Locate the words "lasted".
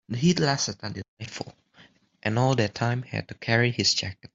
0.39-0.79